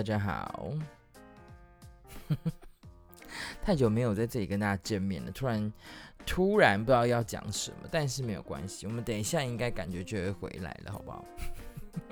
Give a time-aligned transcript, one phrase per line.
[0.00, 0.72] 大家好，
[3.60, 5.72] 太久没有在这里跟大家见面了，突然
[6.24, 11.22] 突然不知道要讲什么，但是没有关系，我们等一下应该感觉就会回来了，好不好？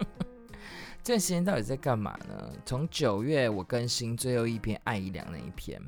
[1.02, 2.52] 这段时间到底在干嘛呢？
[2.66, 5.80] 从九月我更新最后一篇爱一良那一篇，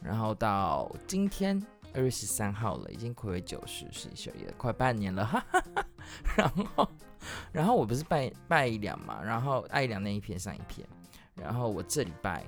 [0.00, 1.60] 然后到今天
[1.92, 5.86] 二月十三号了，已经睽违九十十一十二快半年了，哈哈哈。
[6.36, 6.88] 然后。
[7.50, 10.86] 然后我不是拜拜一两嘛，然后爱一良那一篇上一篇，
[11.37, 12.43] 然后我这礼拜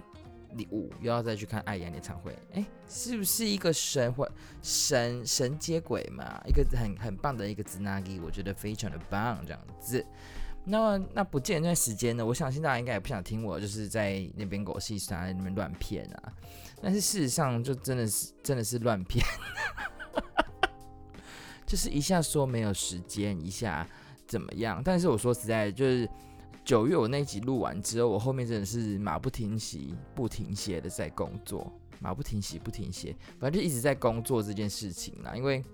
[0.54, 4.30] 礼物又要再去看艾怡良演唱会，哎，是不是一个神或
[4.62, 6.42] 神神接轨嘛？
[6.48, 10.06] 一个很很棒的一个つなぎ，我觉得非常的棒，这样子。
[10.64, 12.26] 那么那不见那段时间呢？
[12.26, 16.34] 我相信大家应该也不想听我就是在那边狗戏山在那边乱骗啊，
[16.82, 19.26] 但是事实上就真的是真的是乱骗，
[21.66, 23.88] 就是一下说没有时间，一下。
[24.28, 24.82] 怎么样？
[24.84, 26.10] 但是我说实在，就是
[26.65, 35.35] 九月我那集录完之后，我后面真的是马不停蹄、不停歇的在工作，马不停蹄、不停歇，反正就一直在工作这件事情啦。
[35.35, 35.65] 因为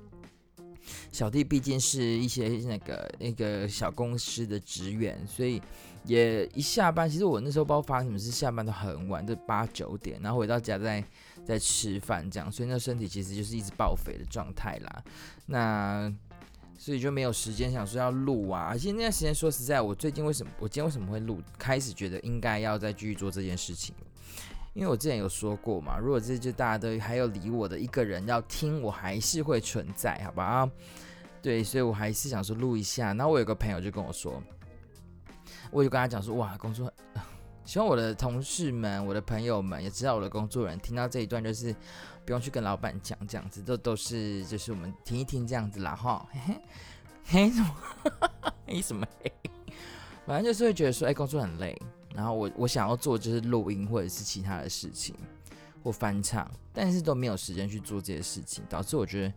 [1.12, 5.60] 小弟毕竟是一些那个那个小公司的职员，所以
[6.04, 11.04] 也一下班，其实我那时候不知道发生什么事，下班都很晚，就八九点，然后回到家再
[11.44, 15.04] 再吃饭这样，所以那身体其实就是一直报废的状态啦。
[15.46, 16.14] 那。
[16.78, 21.40] 所以就没有时间想说要录啊，而且那段时间说实在，我最近为什么我今天为什么会录？
[21.58, 23.94] 开始觉得应该要再继续做这件事情，
[24.74, 30.70] 因为我之前有说过嘛，如果这就大家都还有理我的一个人要听，我还是会存在，好吧？
[31.42, 33.14] 对，所以我还是想说录一下。
[33.14, 34.42] 然后我有个朋友就跟我说，
[35.70, 36.92] 我就跟他讲说，哇，工作。
[37.66, 41.74] 希望我的同事们、我的朋友们也知道我的工作人听到这一段，就是
[42.24, 46.24] 不用去跟老板讲这样子，都都是就是我们听一听这样子啦哈。
[46.30, 46.40] 嘿
[47.26, 47.76] 嘿，嘿什么？
[48.66, 49.32] 嘿什么嘿？
[50.24, 51.76] 反正就是会觉得说，哎，工作很累，
[52.14, 55.14] 然后我我想要做就是录音或者是其他的事情
[55.82, 59.34] 或翻唱，但是都没有时间去做这些事情，导致我觉得。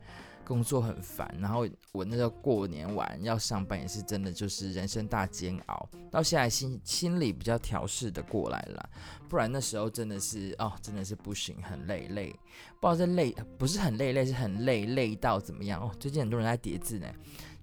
[0.50, 5.88] 工作很烦，然后我那时候过年完要上班，也是真的就是人生大煎熬。
[6.10, 8.90] 到现在心心里比较调试的过来了，
[9.30, 12.36] 不然那时候真的是哦，真的是不行，很累累，
[12.82, 15.96] 不知道是累不是很累累，是很累累到怎么样哦。
[16.00, 17.08] 最近很多人在叠字呢，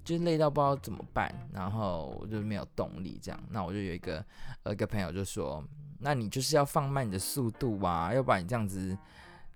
[0.04, 3.40] 就是累到不知道怎么办，然后我就没有动力这样。
[3.50, 4.24] 那我就有一个
[4.62, 5.60] 呃一个朋友就说，
[5.98, 8.96] 那你就是要放慢你的速度啊，要不然你这样子。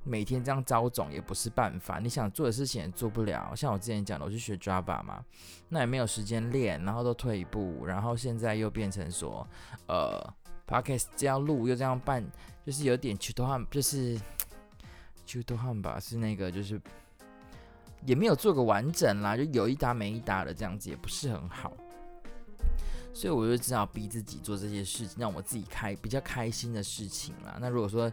[0.03, 3.55] 每天这样招总也不是办法，你想做的事情也做不了。
[3.55, 5.23] 像我之前讲的，我去学 Java 嘛，
[5.69, 9.47] 那也没有时间练，然后都退一步，然后现在又变成说，
[9.87, 10.19] 呃
[10.67, 12.25] ，Podcast 这样录又这样办，
[12.65, 14.19] 就是有点去多汗，就是
[15.27, 16.81] 去多汗吧，是那个就是
[18.07, 21.73] 也没有做个完整啦，就有一搭没一搭的这样子，也不是很好。
[23.13, 27.59] 所以我就只好逼自己做这些事情，让我自己开比较开心的事情啦。
[27.61, 28.11] 那如果说，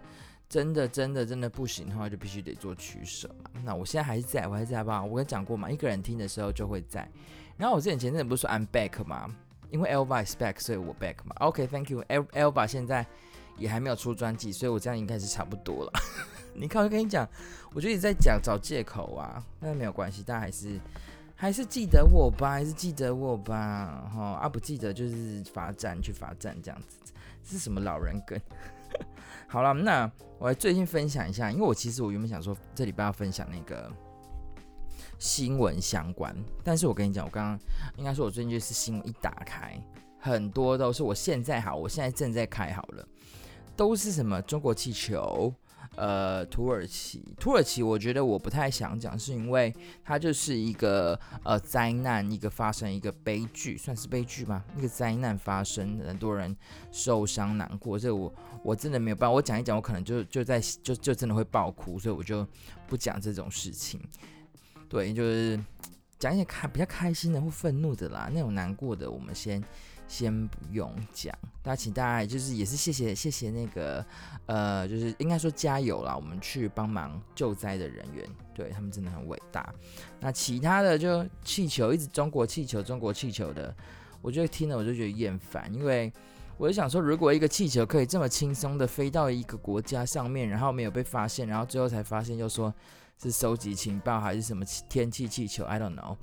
[0.50, 3.62] 真的真的真的不行的话，就必须得做取舍嘛。
[3.64, 5.04] 那我现在还是在，我还是在吧。
[5.04, 7.10] 我跟你讲过嘛，一个人听的时候就会在。
[7.58, 9.28] 然后我之前前阵子不是说 I'm back 嘛，
[9.72, 11.36] 因为 Elva is back，所以我 back 嘛。
[11.40, 13.06] OK，Thank you，Elva 现在
[13.58, 15.92] 也还没有出专辑，所以我这样应该是差不多了。
[16.56, 17.28] 你看，我跟你讲，
[17.74, 20.80] 我就一直在讲找借口啊，但是没有关系，大家还是
[21.36, 24.10] 还是记得我吧，还是记得我吧。
[24.14, 27.12] 哈啊，不记得就是罚站去罚站这样子，
[27.44, 28.40] 这是什么老人梗？
[29.50, 33.90] 好了，那我来最近分享一下，因为我其实我原本想说这礼拜要分享那个
[35.18, 37.60] 新闻相关，但是我跟你讲，我刚刚
[37.96, 39.82] 应该说我最近就是新闻一打开，
[40.20, 43.08] 很多都是我现在好，我现在正在开好了，
[43.76, 45.54] 都是什么中国气球。
[45.96, 54.64] 呃，土耳其，土耳其，我觉得我不太想讲，是因为它就是一个呃灾难，一个发生一个悲剧，算是悲剧吗？
[54.78, 56.56] 一个灾难发生，很多人
[56.92, 58.34] 受伤难过，这我
[58.64, 62.46] 我真的没有办法，我讲一讲，我可能就就在就就真的会爆哭，所以我就
[62.88, 64.00] 不讲这种事情。
[64.88, 65.60] 对，就是
[66.20, 69.64] 讲一些开比较开心的或愤怒的啦，那种难过的，我们先。
[70.08, 74.06] 先不用讲，大家请大家就是也是谢谢谢谢那个
[74.46, 79.74] 呃，就是应该说加油啦，我们去帮忙救灾的人员，对他们真的很伟大。
[80.20, 83.76] 那其他的就气球一直中国气球中国气球的，
[84.22, 86.12] 我就听了我就觉得厌烦，因为
[86.58, 92.74] 我就想说，如果一个气球可以这么轻松的飞到一个国家上面，然后没有被发现，然后最后才发现又说
[93.22, 96.16] 是收集情报还是什么天气气球，I don't know。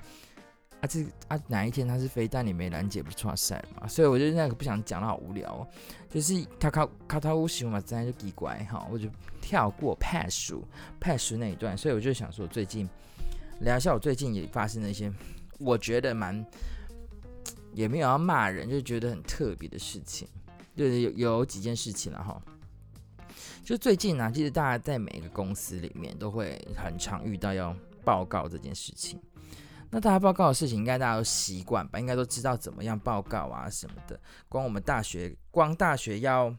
[0.81, 3.87] 啊，这啊哪一天他是飞弹，你没拦截不是错赛嘛？
[3.87, 5.67] 所以我就那个不想讲，的好无聊哦。
[6.09, 9.09] 就是他靠靠他乌西嘛，自然就奇怪哈，我就
[9.41, 10.53] 跳过 pass
[10.99, 11.77] pass 那一段。
[11.77, 12.87] 所以我就想说，最近
[13.61, 15.11] 聊一下我最近也发生了一些
[15.59, 16.45] 我觉得蛮
[17.73, 20.27] 也没有要骂人，就觉得很特别的事情。
[20.75, 22.41] 对，有有几件事情了哈。
[23.63, 29.19] 就最近呢、啊，其实大家在每一个公司里面都会很常遇到要报告这件事情。
[29.95, 31.97] 那大家报告的事情，应该大家都习惯吧？
[31.97, 34.19] 应该都知道怎么样报告啊什么的。
[34.49, 36.53] 光我们大学，光大学要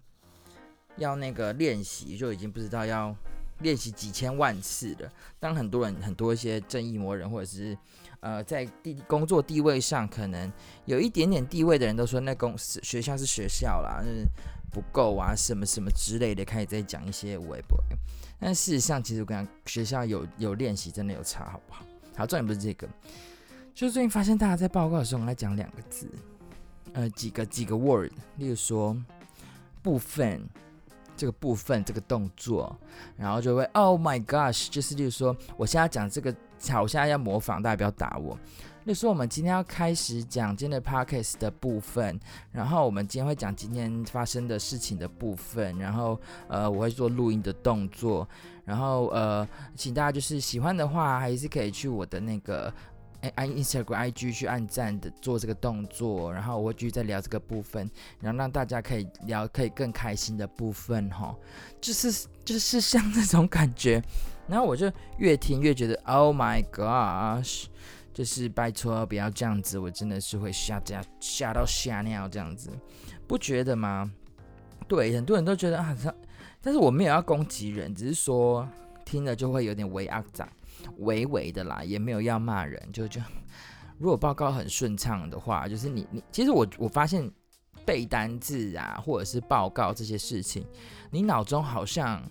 [0.96, 3.14] 要那个练习，就已经不知道要
[3.58, 5.12] 练习几千万次了。
[5.38, 7.76] 当很多人很多一些正义魔人，或者是
[8.20, 10.50] 呃在地工作地位上可能
[10.86, 14.02] 有一点点地位的人都说，那公司学校是学校啦。
[14.02, 14.26] 就是
[14.70, 17.78] 不够啊，什么什么之类的，开始在讲一些微博。
[18.40, 21.84] 但事实上，其实我跟你讲，学校有有练习，真的有差，好不好？
[22.16, 22.88] 好，重点不是这个，
[23.74, 26.10] 就是最近发现大家在报告的时候，我们来讲两个字，
[26.94, 28.96] 呃，几个几个 word，例如说
[29.82, 30.42] 部分，
[31.16, 32.76] 这个部分这个动作，
[33.16, 36.34] 然后就会 Oh my gosh，就是例如说，我现在讲这个，
[36.68, 38.38] 好，我现在要模仿，大家不要打我。
[38.86, 42.16] 就说我们今天要开始讲今天的 podcast 的部分，
[42.52, 46.16] 然后我们今天会讲今天发生的事情的部分，然后
[46.46, 48.28] 呃我会做录音的动作，
[48.64, 52.72] 然后呃请大家就是喜欢的话还是可以去我的那个
[53.20, 57.90] 哎 Instagram IG 去按赞的做这个动作，然后我会继续再聊这个部分，
[58.20, 61.36] 然后让大家可以聊可以更开心的部分哈，
[61.80, 64.02] 就是就是像那种感觉，
[64.46, 67.66] 然后我就越听越觉得 Oh my gosh。
[68.14, 72.70] 就是拜托不要这样子，我真的是会吓吓吓到吓尿这样子，
[73.26, 74.10] 不觉得吗？
[74.88, 75.94] 对，很多人都觉得啊，
[76.62, 78.66] 但是我没有要攻击人，只是说
[79.04, 80.50] 听了就会有点微阿杂，
[80.98, 83.20] 微微的啦，也没有要骂人，就就
[83.98, 87.30] 如果报告很顺畅的话，就是你你其实我我发现
[87.84, 90.66] 背单字啊，或者是报告这些事情，
[91.10, 92.22] 你脑中好像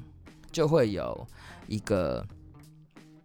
[0.51, 1.27] 就会有
[1.67, 2.25] 一个。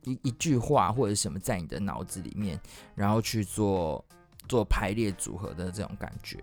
[0.05, 2.59] 一一句话或者什么在你的脑子里面，
[2.95, 4.03] 然后去做
[4.49, 6.43] 做排列组合的这种感觉，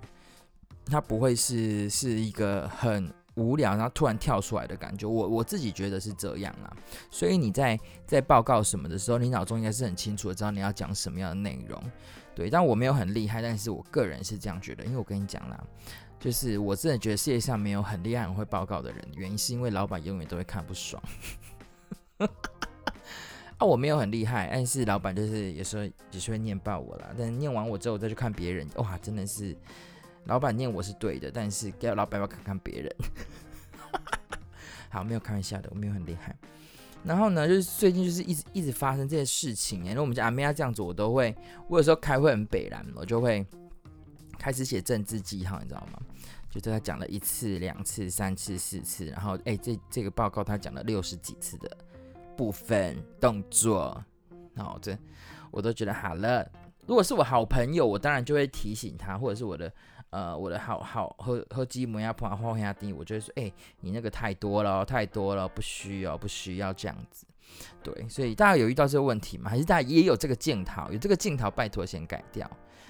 [0.85, 5.07] 它不会是是一个很无聊，然后突然跳出来的感觉。
[5.07, 6.75] 我我自己觉得是这样啦。
[7.09, 11.81] 所以你在在报告什么的时候，你脑中应该是很清楚的知道你要讲什么样的内容。
[12.35, 15.63] 对，但我没有很厉害，但是我个人是这样觉得，因为我跟你讲啦，
[16.19, 21.01] 就是我真的觉得世界上没有很厉害很会报告的人，原因是因为老板永远都会看不爽。
[23.57, 27.07] 啊，我没有很厉害，但是老板就是有时候也是会念爆我啦。
[27.17, 29.57] 但念完我之后再去看别人，哇，真的是
[30.27, 32.95] 老板念我是对的，但是给老板要看看别人。
[34.89, 36.35] 好，没有开玩笑的，我没有很厉害。
[37.03, 41.35] 然后呢，就是最近就是一直一直发生这些事情，然后我们家阿妹要这样子，我都会，
[41.67, 43.45] 我有时候开会很北然，我就会
[44.37, 45.99] 开始写政治记号，你知道吗？
[46.49, 51.77] 就对他讲了一次、两次、三次、四次，然后哎，这这个报告他讲了六十几次的。
[52.37, 53.99] 部分动作，
[54.55, 54.95] 好，这
[55.49, 56.47] 我都觉得好了。
[56.85, 59.73] 如果是我好朋友，我当然就会提醒他，或者是我的
[60.09, 63.51] 呃我的好好和和基摩亚朋友画下定，我就会说，哎、
[63.81, 67.25] 你那个太多了，太多了，不需要，不需要这样子。
[67.81, 69.49] 对，所以大家有遇到这个问题吗？
[69.49, 70.91] 还是大家也有这个镜头？
[70.91, 72.49] 有这个镜头，拜托先改掉，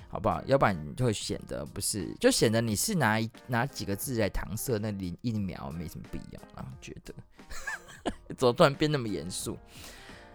[0.10, 0.42] 好不好？
[0.46, 7.14] 要不然你就会显得不是，就显得你是拿拿几个字来搪塞那零一秒，没什么必要啊，觉得。
[8.36, 9.58] 怎么突然变那么严肃？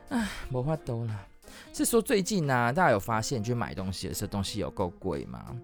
[0.09, 1.27] 唉，没话多了。
[1.73, 5.57] 是说最近呢、大家有发现去买东西的时候，东西有够贵吗？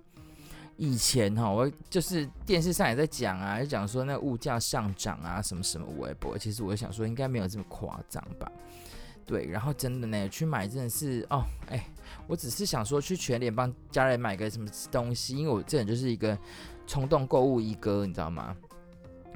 [0.79, 6.39] 以前哈，我就是电视上也在讲啊，就讲说那物价上涨啊，什么什么微博。
[6.39, 8.51] 其实我想说，应该没有这么夸张吧？
[9.27, 11.85] 对，然后真的呢，去买真的是哦，哎，
[12.27, 16.39] 我只是想说去全联帮家人买个什么东西，因为我这人就是一个
[16.87, 18.57] 冲动购物一哥，你知道吗？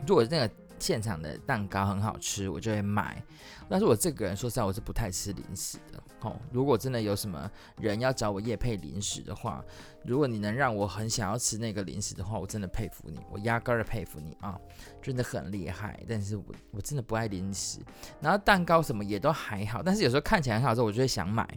[0.06, 0.50] 如果那个。
[0.78, 3.24] 现场的蛋糕很好吃，我就会买。
[3.68, 5.78] 但是我这个人说实在，我是不太吃零食。
[6.22, 9.64] 哦，如果真的有什么人要找我夜配零食的话，
[10.04, 14.56] 如果你能让我很想要吃那个零食的话，我真的佩服你，我压根儿佩服你啊，
[15.02, 16.00] 真的很厉害。
[16.08, 17.80] 但是我我真的不爱零食，
[18.20, 21.48] 然后蛋糕什么也都还好，但是有时候看起来很好吃，我就会想买。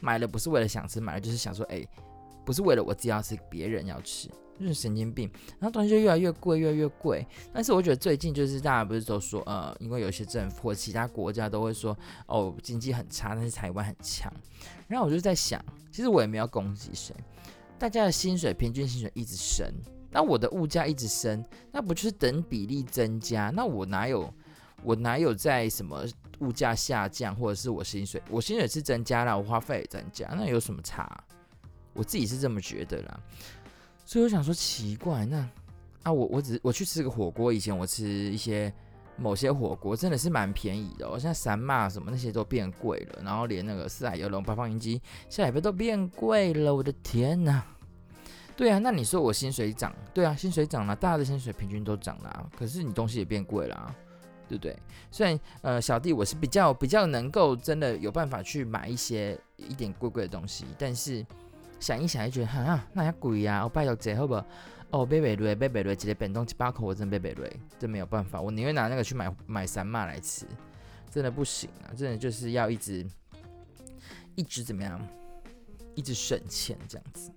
[0.00, 1.86] 买了不是为了想吃，买了就是想说，哎，
[2.44, 4.30] 不是为了我自己要吃，别人要吃。
[4.58, 7.26] 就是神经病，然后东西就越来越贵，越来越贵。
[7.52, 11.96] 但是我觉得最近就是大家不是都说，呃，因为有些政府或其他国家都会说，
[12.26, 14.32] 哦，经济很差，但是台湾很强。
[14.86, 17.14] 然后我就在想，其实我也没有攻击谁，
[17.78, 19.66] 大家的薪水平均薪水一直升，
[20.10, 23.50] 那我的物价一直升，那不就是等比例增加？
[23.50, 24.32] 那我哪有
[24.82, 26.04] 我哪有在什么
[26.38, 31.24] 物价下降，或者是我薪水我薪水是增加了，我花费也增加，那有什么差？
[31.92, 33.20] 我自己是这么觉得啦。
[34.04, 35.38] 所以我想说奇怪，那
[36.02, 38.72] 啊我我只我去吃个火锅，以前我吃一些
[39.16, 47.62] 某些火锅真的是蛮便宜的，哦，现在三妈什么那些都变贵了，然后连那个四海游龙、八方云集、下海杯都变贵了，我的天呐！
[48.56, 53.94] 对啊，那你说我薪水涨，对啊，薪水涨了，大家的薪水平均都涨了啊，可是你东西也变贵了啊，
[54.48, 54.76] 对不对？
[55.10, 61.26] 虽然呃，小弟我是比较比较能够真的有办法去买一些一点贵贵的东西，但是
[61.84, 64.42] 想一想就觉得哈，那也贵呀，我拜托姐好不？
[64.88, 70.46] 哦，贝贝瑞，贝贝瑞，直接变东西八口，我真贝贝瑞，真没有办法，我宁愿拿那个去买买三妈来吃，
[71.10, 73.04] 真的不行啊，真的就是要一直
[74.34, 74.98] 一直怎么样，
[75.94, 77.30] 一直省钱这样子。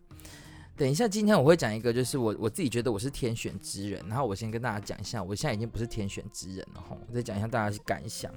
[0.78, 8.32] 等一下，今天我会讲一个，就是我我自己觉得我是天选之人，然后我先跟大家讲一下，我现在已经不是天选之人了哈，我再讲一下大家的感想。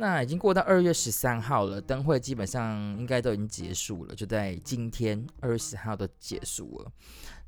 [0.00, 6.92] 那已经过到二月十三号了，灯会基本上应该都已经结束了，就在今天二月十号都结束了。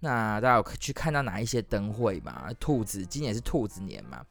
[0.00, 2.52] 那大家有去看到哪一些灯会嘛？
[2.59, 4.26] 兔子今年是兔子年嘛？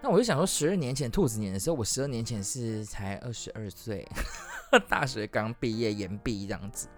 [0.00, 4.08] 那我就想说，十二年前兔子年的时候，我十二年前是才二十二岁，
[4.88, 6.88] 大学刚毕业延毕这样子。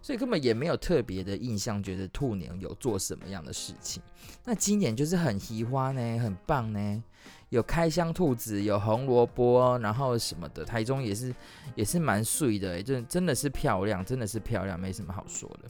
[0.00, 4.02] 所以根本也没有特别的印象，觉得兔年有做什么样的事情。
[4.44, 7.02] 那今年就是很喜欢呢，很棒呢，
[7.50, 10.64] 有开箱兔子，有红萝卜，然后什么的。
[10.64, 11.34] 台中也是
[11.74, 15.68] 也是蛮碎的，就真的是漂亮，真的是漂亮，没什么好说的。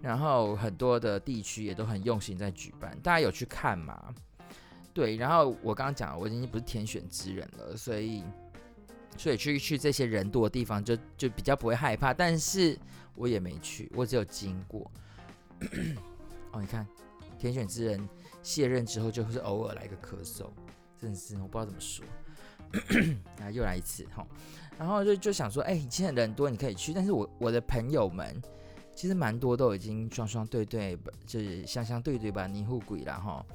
[0.00, 4.14] 然后很多的地区也都很用心在举办，大家有去看吗？
[4.92, 8.22] 对，然后我刚刚讲了，我已经不是天选之人了，所以
[9.16, 12.78] 所以去去这些人多的地方就就比较不会害怕，但是。
[13.16, 14.90] 我也没去，我只有经过。
[16.50, 16.84] 哦，你看，
[17.38, 18.08] 天选之人
[18.42, 20.50] 卸任之后，就是偶尔来个咳嗽，
[21.00, 22.04] 真的是我不知道怎么说。
[23.40, 24.26] 啊，又来一次哈，
[24.78, 26.92] 然后就就想说，哎、欸，现在人多，你可以去。
[26.92, 28.42] 但是我我的朋友们
[28.96, 33.46] 其实蛮多都已经双双对对，就是相相对对吧，你护鬼了哈。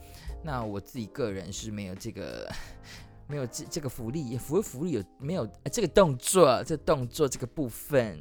[0.41, 2.49] 那我自己个人是没有这个，
[3.27, 6.63] 没有这这个福利，福福利有没有、这个动作？
[6.63, 8.17] 这、动作这个部分。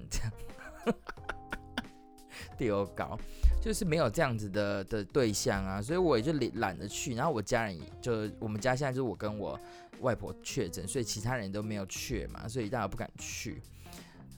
[2.56, 3.16] 丢高，
[3.60, 7.14] 就是没有这样子的的对象啊，所以我也就懒懒得去。
[7.14, 9.58] 然后我家人就我们家现在就是我跟我
[10.00, 13.60] 外婆确诊，所以其他人都没有确嘛，所以大家不敢去，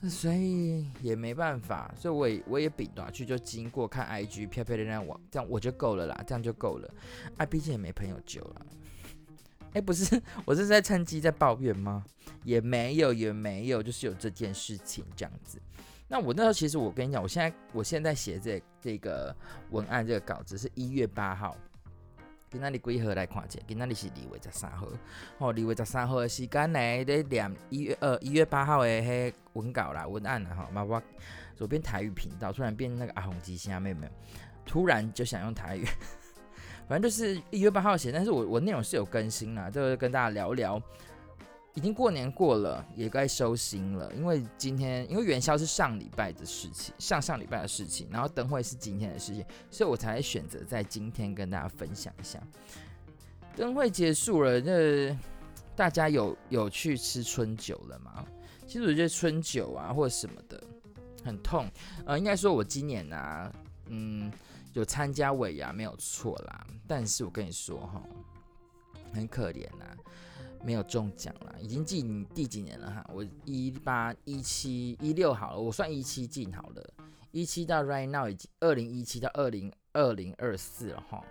[0.09, 1.93] 所以也没办法。
[1.97, 6.93] 所以我也我也比短去，就经过看 IG 漂漂亮亮我，这样我就够了啦，这样就够了。
[7.37, 8.65] 啊，毕竟也没朋友救了。
[9.73, 12.03] 哎，不是，我是在趁机在抱怨吗？
[12.43, 15.61] 也没有，也没有，就是有这件事情这样子。
[16.11, 19.33] 那我那时候其实我跟你讲，我现在我现在写这这个
[19.69, 21.55] 文案这个稿子是一月八号，
[22.49, 24.85] 给那里归合来看见，给那里是二月十三号，
[25.37, 31.01] 哦，二月十三号的时间呢，在两一月呃一月八号的迄文稿啦文案啦哈，嘛我
[31.55, 34.11] 左边台语频道突然变那个阿红机下面没有，
[34.65, 35.85] 突然就想用台语，
[36.89, 40.81] 反正就是一月八号写，但是我我内容是有更新啦，就是跟大家聊聊。
[41.73, 44.13] 已经过年过了，也该收心了。
[44.13, 52.41] 因为今天，因为元宵是上礼拜的事情，上上礼拜的事情，然后灯会是今天的事情，所以我才选择在今天跟大家分享一下。
[53.55, 55.17] 灯会结束了，那
[55.75, 58.25] 大家有有去吃春酒了吗？
[58.67, 60.61] 其实我觉得春酒啊，或者什么的，
[61.23, 61.69] 很痛。
[62.05, 63.51] 呃，应该说我今年啊，
[63.87, 64.31] 嗯，
[64.73, 68.01] 有参加尾牙没有错啦，但是我跟你说哈，
[69.13, 69.85] 很可怜呐。
[70.63, 73.09] 没有中奖了，已经进第几年了哈？
[73.13, 76.93] 我一八一七一六好了，我算一七进好了，
[77.31, 81.23] 一七到 right now 已经二零一七到二零二零二四了哈。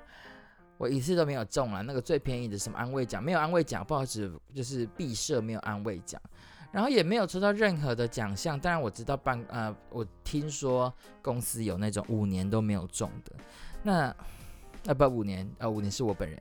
[0.79, 6.21] 我一次都没有中了，那个最便宜的什么安慰奖没有安慰奖，不好意思，就是毕设没有安慰奖，
[6.73, 8.59] 然后也没有抽到任何的奖项。
[8.59, 13.37] 当然我知道办呃，我听说公司有那种五年都没有中的，
[13.83, 14.17] 那。
[14.87, 16.41] 啊不，五年，呃，五年是我本人，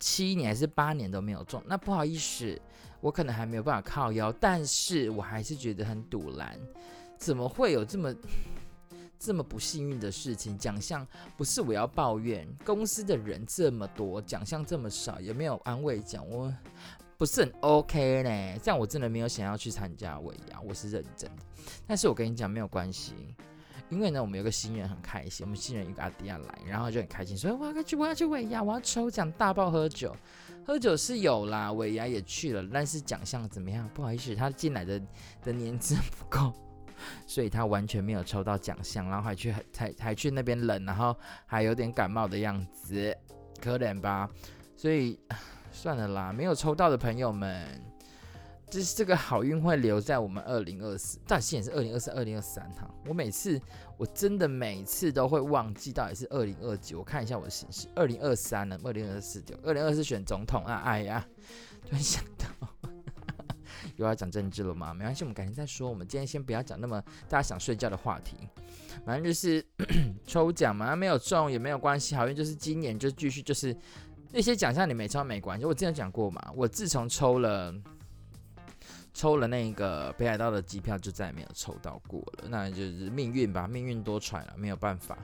[0.00, 2.58] 七年还是八年都没有中，那不好意思，
[3.00, 6.32] 我可能还没有办法靠腰，但是我还是觉得很堵，
[7.18, 8.14] 怎么会有这么
[9.18, 10.56] 这么不幸运的事情？
[10.56, 16.52] 奖项不是我要抱怨，公司的人这么多，奖项这么少，也没有安慰奖，我
[17.18, 18.58] 不是很 OK 呢？
[18.62, 21.42] 这样我真的没有想要去参加尾牙，我是认真的，
[21.86, 23.12] 但是我跟你讲没有关系。
[23.88, 30.14] 因为呢，我们有个新人很开心，我们新人一个阿迪亚来，然后就很开心，说我要去，我要去尾牙，我要抽奖，大爆喝酒，
[30.66, 33.88] 喝酒是有啦，尾牙也去了，但是奖项怎么样？
[33.94, 35.00] 不好意思，他进来的
[35.42, 36.52] 的年资不够，
[37.26, 41.16] 所以他完全没有抽到奖项，然后还去还还去那边冷，然后
[41.46, 43.16] 还有点感冒的样子，
[43.60, 44.28] 可怜吧？
[44.76, 45.18] 所以
[45.70, 47.93] 算了啦，没有抽到的朋友们。
[48.74, 52.92] 就是这个好运会留在我们二零二四，但现在是二零二四、二零二三哈。
[53.06, 53.60] 我每次
[53.96, 56.96] 我真的每次都会忘记到底是二零二几。
[56.96, 58.76] 我看一下我的形式，二零二三呢？
[58.82, 60.82] 二零二四就二零二四选总统啊！
[60.84, 61.24] 哎呀，
[61.86, 62.68] 突然想到，
[63.94, 64.92] 又要讲政治了吗？
[64.92, 65.88] 没关系，我们改天再说。
[65.88, 68.36] 我们今天先不要讲那么大家想睡觉的话题。
[69.06, 69.64] 反正就是
[70.26, 73.76] 抽奖嘛，没有中也没有关系，好运就是今年就继续就是
[74.32, 75.64] 那些奖项你没抽没关系。
[75.64, 77.72] 我之前讲过嘛，我自从抽了
[79.14, 82.48] 抽了那个北海道的机票，就再也没有抽到过了。
[82.48, 85.16] 那就是命运吧，命运多舛了，没有办法。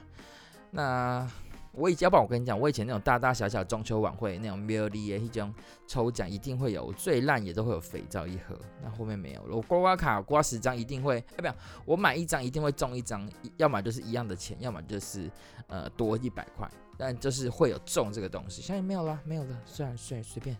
[0.71, 1.29] 那。
[1.73, 5.55] 我以前，要不然我跟你讲，我以前那种大大小小中秋晚会那种 m i l l y 一种
[5.87, 8.59] 抽奖一定会有，最烂也都会有肥皂一盒。
[8.83, 11.55] 那后面没有了，我刮刮卡刮十张一定会，哎，不要，
[11.85, 15.31] 我买一张一定会中一张，要么就是一样的钱，要么就是
[15.67, 18.61] 呃多一百块，但就是会有中这个东西。
[18.61, 20.57] 现在没有了，没有了，算了，算了，随便。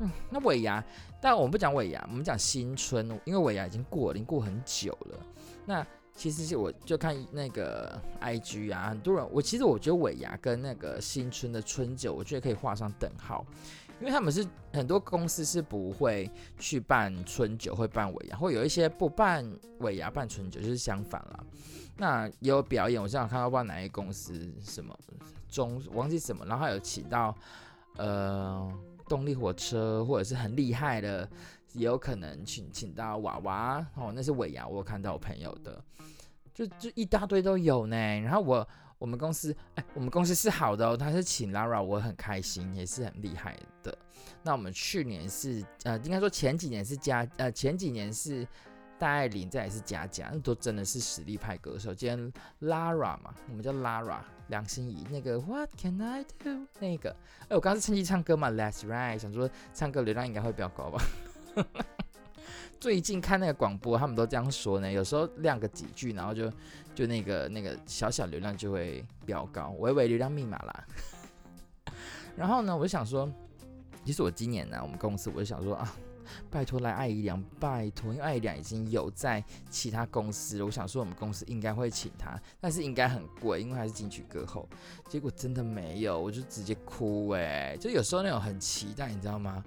[0.00, 0.84] 嗯，那尾牙，
[1.20, 5.18] 但我们不讲尾牙，我们讲新春，因为尾牙已经过了，已经过很久了。
[5.64, 13.44] 那其实是我就看那个 IG 啊，很多人我其实我觉得尾牙跟那个新春的春酒，我觉得可以画上等号，
[14.00, 19.46] 因为他们是很多公司是不会去办春酒，会办尾牙，或有一些不办
[19.80, 21.44] 尾牙办春酒，就是相反啦。
[21.98, 24.94] 那也有表演，我正好看到不知道哪一公司什么
[25.48, 27.34] 中忘记什么，然后还有请到
[27.96, 28.70] 呃
[29.08, 31.28] 动力火车或者是很厉害的。
[31.72, 35.84] 也有可能请请到娃娃哦，那是尾牙，我有看到我朋友的，
[36.54, 37.96] 就就一大堆都有呢。
[38.20, 43.94] 然后我我们公司哎，我们公司是好的哦，他是请 Lara，我很开心，也是很厉害的。
[44.42, 48.48] 那我们去年是呃，应该说前几年是加呃，前几年是
[48.98, 51.94] 戴爱玲，再来是佳佳，那都真的是实力派歌手。
[51.94, 57.10] 今天 Lara 嘛，我们叫 Lara 梁心颐那个 What can I do 那个，
[57.48, 61.02] 哎，我刚刚是趁机唱歌嘛，That's right，想说唱歌流量应该会比较高吧。
[62.78, 64.92] 最近看那个广播，他们都这样说呢。
[64.92, 66.52] 有时候亮个几句，然后就
[66.94, 70.84] 就那个那个小小流量就会飙高，微微流量密码啦。
[72.36, 73.28] 然后呢，我就想说，
[74.04, 75.92] 其实我今年呢，我们公司我就想说啊，
[76.50, 84.68] 拜托来爱姨良，拜托，因为爱姨良已经有在其他公司了，我想说我们公司应该会请他，但是应该很贵，因为还是金曲歌后。
[85.08, 89.64] 结果真的没有，我就直接哭哎、欸，就有时候那种很期待，你知道吗？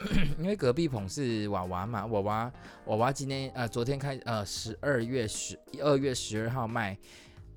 [0.40, 2.52] 因为隔壁棚是娃娃嘛，娃娃
[2.86, 6.96] 娃娃今天呃昨天开呃十二月十二月十二号卖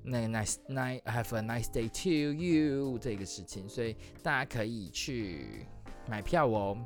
[0.02, 5.64] 那个 nice night have a nice day to you 这个事情，所以大家可以去
[6.06, 6.76] 买票哦，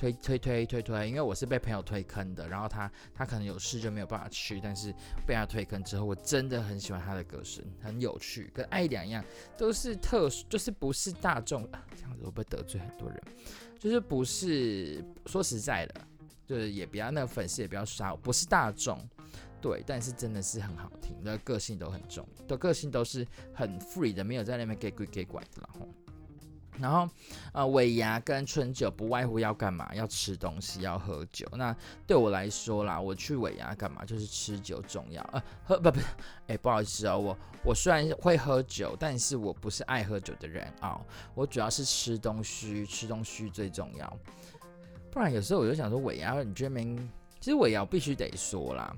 [0.00, 4.90] 推推推推推，因为我是被朋友推坑的，然后他他可能有事就没有办法去，但是
[5.26, 9.22] 被他推坑之后，我真的很喜欢他的歌声，很有趣，跟艾怡良一样，
[9.58, 13.22] 都是特殊，就是不是大众，啊，这样子会不会得罪很多人？
[13.78, 16.00] 就是不是说实在的，
[16.46, 19.06] 就是也不要那个粉丝也比较少，不是大众，
[19.60, 25.86] 对，但是真的是很好听，的个性都很重，的个性都是很 free 的，没有在那边给鬼给拐的，然后，
[26.80, 27.08] 然后
[27.52, 29.88] 呃尾牙跟春酒不外乎要干嘛？
[29.94, 31.46] 要吃东西，要喝酒。
[31.52, 34.04] 那对我来说啦，我去尾牙干嘛？
[34.04, 36.00] 就是吃酒重要，呃，喝不不，
[36.46, 37.36] 哎，不好意思啊，我。
[37.62, 40.98] 我虽然会喝酒，但是我不是爱喝酒的人啊、
[41.34, 44.18] 我主要是吃东西，吃东西最重要。
[45.10, 46.96] 不然有时候我就想说，尾牙你觉得没？
[47.38, 48.96] 其实尾牙我必须得说啦，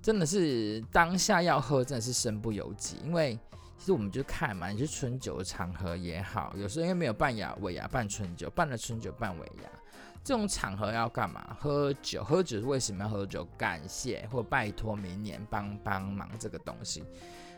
[0.00, 2.96] 真的是当下要喝，真的是身不由己。
[3.04, 3.38] 因为
[3.78, 9.70] 其实我们就看嘛，你是春酒的场合也好，有时候因为没有办牙尾牙办春酒，办了春酒办尾牙，
[10.24, 11.56] 这种场合要干嘛？
[11.60, 13.46] 喝酒，喝酒是为什么要喝酒？
[13.56, 17.04] 感谢或拜托明年帮帮忙这个东西。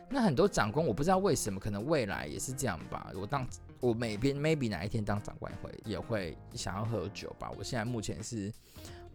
[0.09, 3.11] 那很多长官，我不知道为什么，可能未来也是这样吧。
[3.15, 3.47] 我当
[3.79, 7.49] 我每边 maybe 哪一天当长官会也会想要喝酒吧。
[7.57, 8.53] 我现在目前是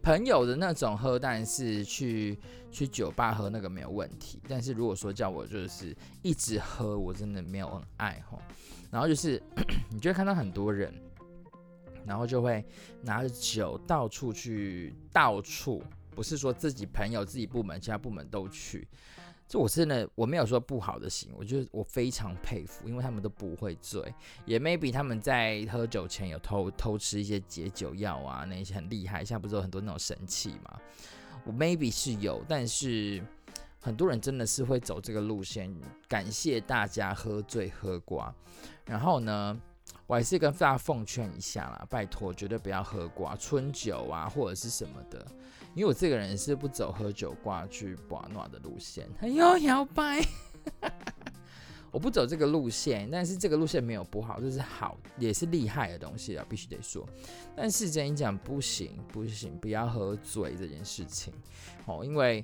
[0.07, 2.39] 朋友的那种喝，但是去
[2.71, 4.39] 去酒吧喝那个没有问题。
[4.47, 8.41] 但是如果说叫我就是一直喝，我真的没有很爱吼。
[8.89, 9.43] 然后就是
[9.91, 10.93] 你就会看到很多人，
[12.05, 12.63] 然后就会
[13.01, 18.87] 拿着酒到处去，到处不是说自己朋友、自己部门、其他部门都去。
[19.47, 24.13] 这我真的我没有说不好的行为，我觉得我非常佩服，因为他们都不会醉，
[24.45, 30.77] 也 maybe 他们在喝酒前有偷偷吃一些解酒药啊，那些很厉害，现在不是有很多那种神器嘛？
[31.45, 33.23] 我 maybe 是有，但是
[33.79, 35.73] 很多人真的是会走这个路线，
[36.09, 38.33] 感谢大家喝醉喝瓜，
[38.83, 39.57] 然后呢，
[40.07, 45.25] 我还是跟大家奉劝一下啦，拜托绝对不要喝瓜春酒啊或者是什么的。
[45.77, 50.19] 因为我这个人是不走喝酒挂去把诺的路线，哎呦摇摆，
[51.91, 57.07] 我不走这个路线，但是这个路线没有不好，这是好也是厉害的东西啊，必须得说。
[57.55, 61.31] 但是真讲不行不行，不要喝醉这件事情
[61.85, 62.43] 哦，因为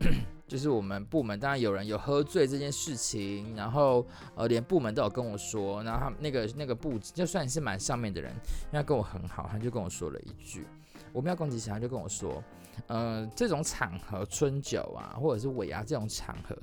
[0.48, 10.66] 就是我们部门当然有人有喝醉这件事情，然后呃连部门都有跟我说，然后他那个那个部就算是蛮上面的人，因为他跟我很好，他就跟我说了一句。
[11.12, 12.40] 我们要攻击谁，他就跟我说，
[12.86, 16.56] 呃，这种场合春酒啊，或者是尾牙这种场合，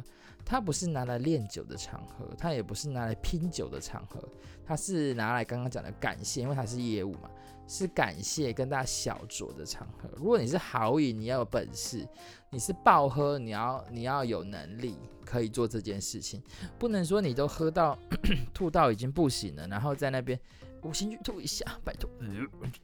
[0.46, 4.22] 它不是拿来练酒的场合，它也不是拿来拼酒的场合，
[4.66, 7.30] 它是拿来刚刚讲的感谢，因为它是业务嘛，
[7.68, 10.10] 是感谢跟大家小酌的场合。
[10.16, 12.06] 如果你是豪饮，你要有本事；
[12.50, 16.42] 你是暴喝，你要你要有能力可以做这件事情，
[16.78, 17.98] 不能说你都喝到
[18.54, 20.40] 吐到已经不行了，然后在那边。
[20.80, 22.10] 我先去吐一下，拜托，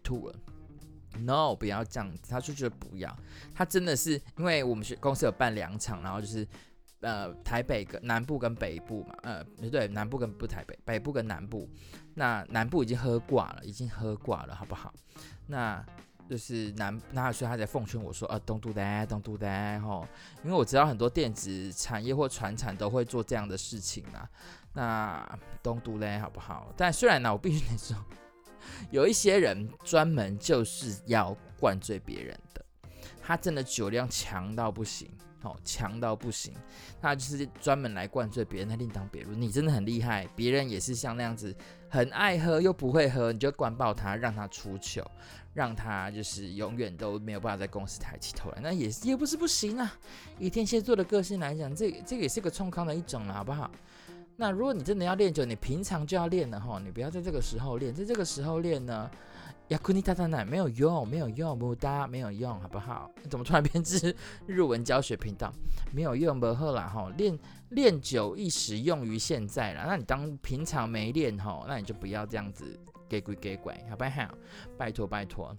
[0.02, 0.36] 吐了。
[1.19, 2.21] No，不要这样子。
[2.30, 3.15] 他就觉得不要。
[3.54, 6.47] 他真的是因为我们学公司有办两场，然后就是
[7.02, 11.69] 呃台北跟南部跟北部嘛，呃对，南部跟不台北，北部跟南部。
[12.15, 14.93] 那南部已经喝挂了，已经喝挂了，好不好？
[15.47, 15.84] 那
[16.30, 20.08] 就是南，那所以他在奉劝我说，呃，Don't do that，Don't do that，吼，
[20.43, 24.30] 因为我知道很多电子产业或传产都会做这样的事情啊。
[24.73, 26.73] 那 don't do that 好不好？
[26.78, 27.95] 但虽然呢，我必须得说，
[28.91, 32.63] 有一些人专门就是要灌醉别人的，
[33.21, 35.10] 他真的酒量强到不行，
[35.41, 36.54] 哦，强到不行，
[37.02, 39.39] 他就是专门来灌醉别人，他另当别论。
[39.39, 41.56] 你真的很厉害，别人也是像那样子，
[41.89, 45.06] 很爱喝又不会喝，你就灌爆他，让他出糗，
[45.54, 49.93] 让他就是永远都没有办法在公司抬起头来，那也也不是不行啊。
[50.39, 53.69] 以天蝎座的个性来讲，这这个也是个冲康的一种了，好不好？
[54.36, 59.10] 那如果你真的要练酒，你平常就要练了哈，你不要在这个时候练，在这个时候练呢，
[59.67, 63.10] 雅库尼塔塔奶没有用，没有用，不搭，没有用，好不好？
[63.30, 64.13] 怎么突然变成
[64.48, 65.54] 日文教学频道？
[65.93, 67.38] 没有用，不喝啦哈，练
[67.69, 69.86] 练酒一时用于现在啦。
[69.88, 72.65] 那你当平常没练吼，那你就不要这样子
[73.08, 74.28] 给鬼给鬼，好不好？
[74.78, 75.56] 拜托拜托。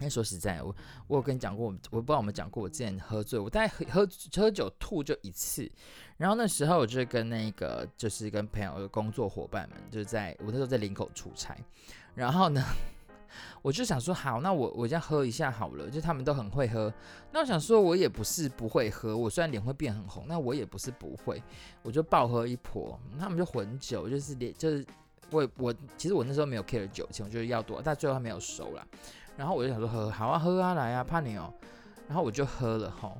[0.00, 0.74] 哎，说实在，我
[1.06, 5.70] 我有跟你讲过，我不知道我们讲过，我之前喝醉，我大概喝喝喝酒吐就一次，
[6.16, 11.56] 然后那时候我就跟那个就是跟朋友的工作伙伴们，就是在我那时候在林口出差，
[12.14, 12.62] 然后呢，
[13.60, 16.92] 我就想说好，那我我这样喝一下好了，就他们都很会喝，
[17.32, 21.42] 那我想说我也不是不会喝，我虽然脸会变很红，那我也不是不会，
[21.82, 24.86] 我就爆喝一泼，他们就混酒，就是脸就是
[25.30, 28.86] 我我其实我那时候没有 care 酒钱，我觉得要多，但最后还没有收啦。
[29.38, 31.54] 然后我就想说喝，好啊，喝啊，来啊，怕你哦。
[32.08, 33.16] 然后我就喝了哈，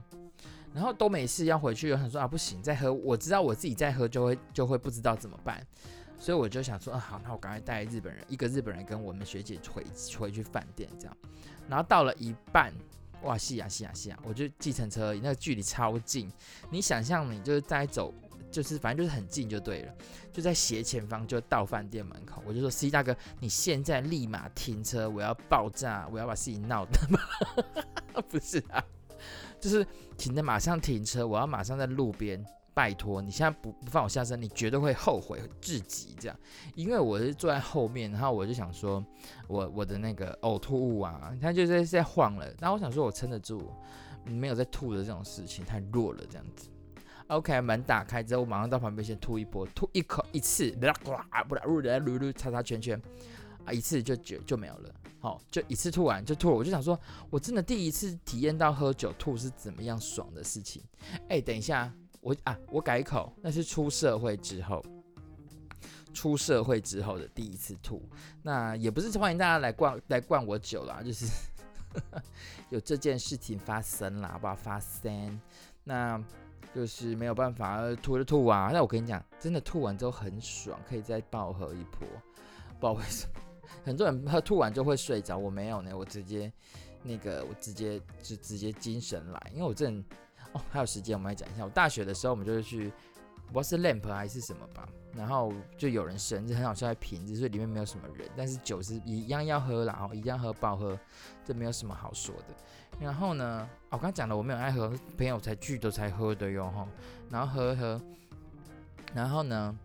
[0.75, 5.65] 然后都没事，要回去，我想说啊，不行，再喝，我知道我自己再喝就会就会不知道怎么办，
[6.19, 9.85] 所以我就想说，啊，好，那我赶快带日本人，一个日本人跟我们学姐回
[10.19, 11.17] 回去饭店这样。
[11.69, 12.73] 然后到了一半，
[13.23, 16.33] 哇，是呀是呀是呀，我就计程车，那个距离超近，
[16.71, 18.13] 你想象你就是在走。
[18.51, 19.95] 就是反正就是很近就对了，
[20.33, 26.99] 就在斜前方就到饭店门口，我就说 C 大哥，你现在立马停车，我要爆炸，我要把事情闹的，
[28.29, 28.83] 不是啊，
[29.61, 36.37] 就是停的马上停车，我要马上在路边，拜托你现在不不放我下车，你绝对会后悔至极这样，
[36.75, 39.05] 因为我是坐在后面，然后我就想说
[39.47, 43.71] 我我的那个呕吐物啊，它就在在晃了，然后我想说我撑得住，
[44.25, 46.69] 没有在吐的这种事情太弱了这样子。
[47.29, 50.95] OK，门打开之后，我马上到旁边先吐一波，吐一口一次，啦
[51.33, 52.99] 啦不啦，噜噜噜噜，擦擦圈圈，
[53.67, 56.57] 啊，一次就就就没有了，好，就一次吐完就吐了。
[56.57, 60.83] 我就想说，我真的第一次体验到喝酒吐是怎么样爽的事情。
[61.29, 64.83] 哎，等一下，我啊，我改口，那是出社会之后，
[66.15, 68.09] 出社会之后的第一次吐。
[68.43, 71.27] 那也不是欢迎大家来灌来灌我酒啦，就是
[72.71, 74.55] 有这件事情发生啦，好不好？
[74.55, 75.39] 发生
[75.85, 76.25] 那。
[76.75, 78.71] 就是没有办法吐就吐啊！
[78.73, 82.07] 那我跟你讲，真的吐完之后很爽，可以再爆喝一波。
[82.81, 83.41] 不知道为什么，
[83.85, 86.53] 很多人喝吐完就会睡着，我没有呢，我直接
[87.03, 90.17] 那个我直接就直接精神来，因为我真的
[90.53, 91.65] 哦还有时间，我们来讲一下。
[91.65, 92.93] 我大学的时候，我们就是去，
[93.47, 100.99] 不知道是 lamp 还是什么吧，然后就有人生日，很好笑，在瓶子，所以里面没有什么人，但是酒是一样要喝啦，然后一样喝爆喝，
[101.45, 102.55] 这没有什么好说的。
[103.01, 106.87] 然后呢，我刚刚讲了，我没有爱喝，朋友才聚的才喝的哟哈。
[107.31, 108.01] 然后喝喝，
[109.15, 109.77] 然后呢，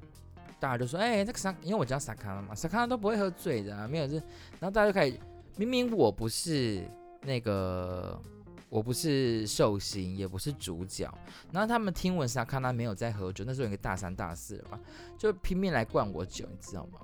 [0.60, 1.54] 大家就说：“哎，这个啥？
[1.62, 4.14] 因为我叫萨卡拉嘛，萨卡拉都不会喝醉的啊，没有这。”
[4.60, 5.20] 然后大家就开始，
[5.58, 6.84] 明明我不是
[7.22, 8.20] 那个，
[8.74, 11.08] 我不是寿星，也不是主角。
[11.52, 14.80] 然后他们听闻萨卡拉没有在喝酒，那时候有个大三大四了吧，
[15.16, 17.02] 就拼命来灌我酒，你知道吗？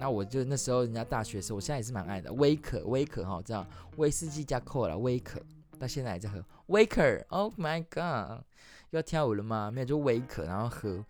[0.00, 3.64] 那我就那时候人家大学的时候，我现在也是蛮爱的，威可威可哈，这样
[3.98, 5.40] 威士忌加可乐，威可，
[5.78, 8.44] 到现在还在喝威可，Oh my god，
[8.90, 9.70] 要跳舞了吗？
[9.70, 11.04] 没有，就威可，然后喝，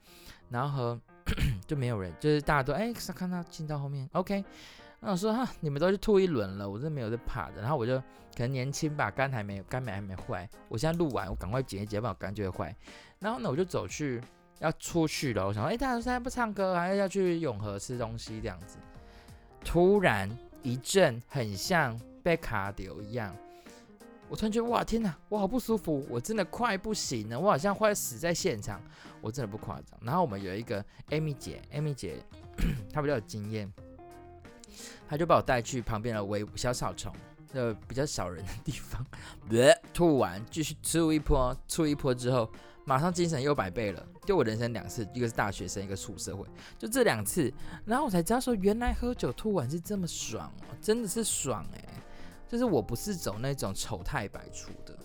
[0.50, 1.00] 然后喝
[1.66, 4.44] 就没有人，就是大家都哎，看到进到后面，OK，
[5.00, 8.00] 那我说哈，你们都去吐一轮了，我真的没有在怕的，然后我就
[8.36, 12.76] 可能年轻吧，肝还没，肝没还没坏，我现在录完，我赶快剪一剪，不然我肝就会坏，
[13.18, 14.22] 然后呢，我就走去。
[14.58, 18.78] 要出去了，我想说，哎、大家现在不唱歌，还要去永和吃东西这样子。
[19.62, 20.26] 突然
[20.62, 23.36] 一阵很像被卡掉一样。
[24.30, 28.80] 我突然觉得哇天哪，我好不舒服，我真的快不行了，我好像快死在现场，
[29.20, 30.00] 我真的不夸张。
[30.00, 32.16] 然后我们有一个 Amy 姐，Amy 姐
[32.90, 33.70] 她比较有经验，
[35.06, 37.12] 她就把我带去旁边的微小草丛，
[37.52, 39.04] 呃比较少人的地方，
[39.92, 42.50] 吐完继续吐一波，吐一波之后，
[42.84, 44.06] 马上精神又百倍了。
[44.24, 46.44] 就我人生两次，一个是大学生，一个出社会，
[46.78, 47.52] 就这两次，
[47.84, 51.84] 然后我才知道说，原来喝酒吐完是这么爽哦，真的是爽哎。
[52.48, 54.96] 就是我不是走那种丑态百出的，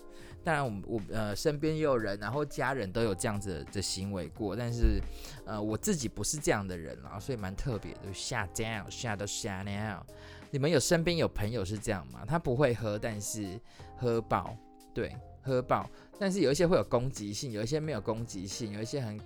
[0.44, 5.00] 当然我我呃身边也有人，然后家人都有这样子的行为过，但是
[5.44, 8.14] 呃我自己不是这样的人啊，所以蛮特别的。
[8.14, 10.06] 吓 down 吓到吓尿，
[10.52, 12.26] 你们有身边有朋友是这样吗？
[12.28, 13.58] 他不会喝，但是
[13.96, 14.54] 喝爆，
[14.92, 15.88] 对，喝爆，
[16.18, 19.18] 但是有一些会有攻击性，有一些没有攻击性，有一些很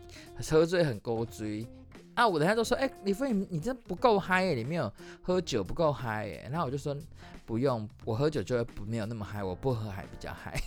[0.48, 1.66] 喝醉很勾追。
[2.14, 2.26] 啊！
[2.26, 6.48] 我等下都说，哎、李飞，你你这不够嗨耶，你没有喝酒不够嗨耶。
[6.50, 6.96] 然后我就说，
[7.44, 10.58] 不用，我喝酒就会不没有那么嗨，我不喝还比较嗨。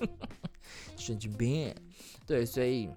[0.98, 1.74] 神经病，
[2.26, 2.90] 对，所以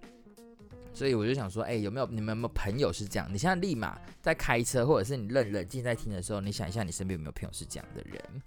[0.93, 3.27] 所以我就想说，哎、有没有你们有没有朋友是这样？
[3.31, 8.41] 你现在立马在开车，或者是你冷冷静在听的时候，你想一下，你身边有没有朋友是这样的人？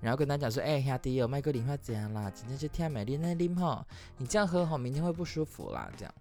[0.00, 3.84] 然后跟他讲说，哎、欸，兄弟哦，麦克林发这样啦，今天就天美丽那啉哈，
[4.16, 6.14] 你这样喝好，明天会不舒服啦，这样。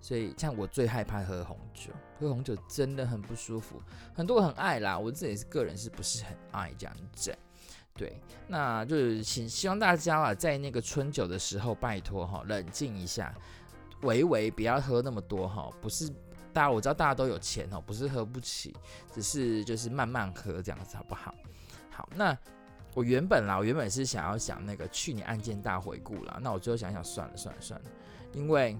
[0.00, 3.80] 所以，像我最害怕喝红酒，喝红酒真的很不舒服。
[4.12, 7.34] 很多人很爱啦，我自己是个人是不是很爱这样子？
[7.96, 13.34] 对，那就是请希望大家啊，在那个春酒的时候，拜托哈，冷静一下，
[14.02, 15.70] 微微不要喝那么多哈。
[15.80, 16.08] 不是
[16.52, 18.74] 大家，我知道大家都有钱哦，不是喝不起，
[19.12, 21.34] 只是就是慢慢喝这样子，好不好？
[21.90, 22.36] 好，那
[22.94, 27.86] 我原本啦，我原本是想要讲那个去年案件大回顾啦，那我最后想想算了算了算了，
[28.32, 28.76] 因为。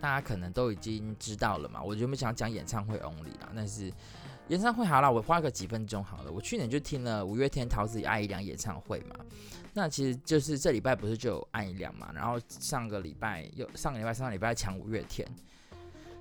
[0.00, 3.90] 大家可能都已经知道了嘛，我原本想讲演唱会 only 啦，但是
[4.48, 6.30] 演唱会好了，我花个几分钟好了。
[6.30, 9.16] 我去年就听了五月天、桃子、艾怡良演唱会嘛，
[9.74, 15.28] 那其实就是这礼拜不是就有按一辆嘛，然后上个礼拜又上个礼拜、上个礼拜抢五月天。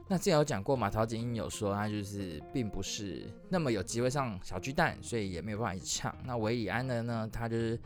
[0.10, 6.16] 那之前有讲过嘛，陶子英有说他就是并不是那么有机会上小巨蛋，所以也没有办法一起唱。
[6.26, 7.80] 那韦礼安的呢，他就是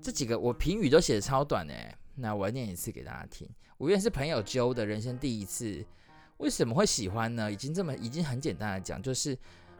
[0.00, 3.48] 这几个我评语都写的超短哎、那我要念一次给大家听。
[3.78, 5.84] 五月是朋友揪的人生第一次，
[6.36, 7.50] 为什么会喜欢呢？
[7.50, 9.36] 已经这么已经很简单的讲，就是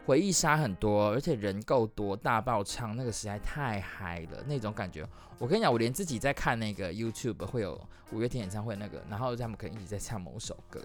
[0.07, 5.07] 回忆杀很多，而且人够多，大爆唱，那个实在太嗨了，那种感觉。
[5.39, 7.81] 我跟你讲，我连自己在看那个 YouTube 会有
[8.13, 10.81] 五月天演唱会那个，然后他们可能一直在唱某首歌，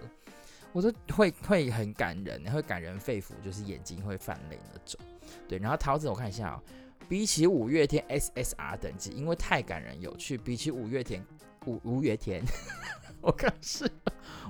[0.72, 4.98] 我都会会很感人，会感人肺腑，就是眼睛会泛泪那种。
[5.46, 6.62] 对，然后桃子，我看一下啊、
[7.08, 11.22] 比起五月天 SSR 等级，因为太感人有趣，比起五月天
[11.66, 12.42] 五五月天。
[13.22, 13.90] 我看是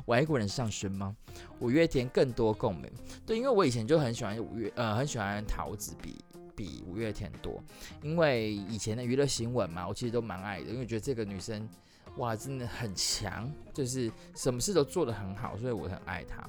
[0.07, 1.17] 外国人上身吗？
[1.59, 2.91] 五月天更多共鸣，
[3.27, 7.63] 对，因为我以前就很喜欢五月，呃，很喜欢桃子比比五月天多，
[8.03, 11.69] 因为以前的娱乐新闻嘛，我其实都蛮爱的，因为觉得这个女生
[12.17, 16.49] 哇真的很强，就是什么事都做得很好，所以我很爱她。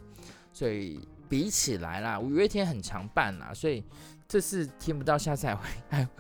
[0.53, 3.83] 所以比起来啦，五月天很常办啦，所以
[4.27, 6.11] 这次听不到，下次还会还会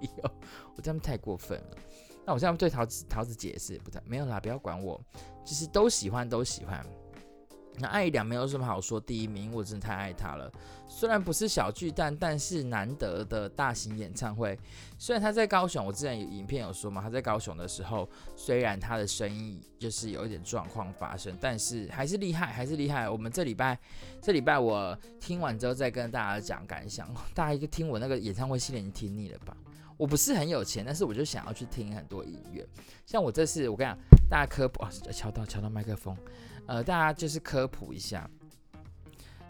[0.00, 0.30] 有，
[0.76, 1.76] 我这样太过分了。
[2.24, 5.00] 那我现在对桃子桃子姐是不太没有啦，不要管我，
[5.44, 6.84] 就是都喜欢都喜欢。
[7.78, 10.52] 那艾怡良没有什么好说，第一名我真的太爱他了。
[10.86, 14.58] 虽然不是小巨蛋，但是难得的大型演唱会。
[14.98, 23.08] 虽然他在高雄，我之前有影片有说嘛，他在高雄的时候，虽然他的声音就是有一点状况发生，但是还是厉害，还是厉害。
[23.08, 23.78] 我们这礼拜
[24.20, 27.08] 这礼拜我听完之后再跟大家讲感想。
[27.32, 29.56] 大家一个听我那个演唱会系列，你听腻了吧？
[30.00, 32.66] 我不是很有钱，但是我就想要去听很多音乐。
[33.04, 33.98] 像我这次，我跟你讲，
[34.30, 36.16] 大家科普啊，敲到敲到麦克风，
[36.66, 38.26] 呃，大家就是科普一下，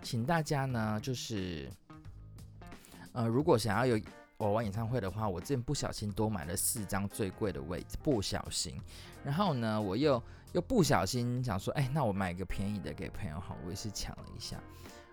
[0.02, 1.70] 请大家呢就是，
[3.12, 4.04] 呃，如果想要有
[4.38, 8.74] 我玩演唱会的话，我之前不小心多买了四张最贵的位置，不小心，
[9.22, 14.60] 然后呢，我又又不小心想说，哎，那我买个便宜的给朋友好，我也是抢了一下。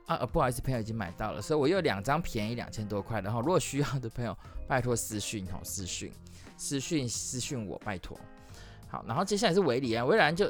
[0.08, 6.10] 啊，不好意思，朋友已经买到了，所以我有两张便宜两千多块，然后如果需要的朋友，拜托私讯吼，私讯，
[6.58, 8.18] 私讯私讯我，拜托。
[8.88, 10.50] 好，然后接下来是韦礼安，韦礼安就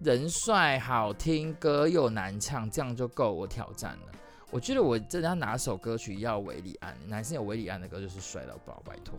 [0.00, 4.12] 人帅好听，歌又难唱，这样就够我挑战了。
[4.52, 9.18] 我觉得我真的要拿首歌曲要韦礼安，男生有韦礼安的歌就是帅到爆，拜托。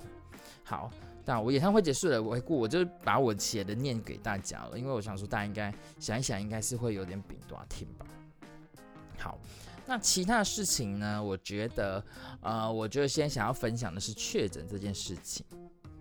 [0.63, 0.89] 好，
[1.25, 8.05] 那我演唱会结束了，我回顾我就把我写的念给大家了，因为我想说大家应该想一想，应该是会有点饼多听吧。
[9.21, 9.37] 好，
[9.85, 11.23] 那其他的事情呢？
[11.23, 12.03] 我觉得，
[12.41, 15.45] 呃，我觉得先想要分享的是确诊这件事情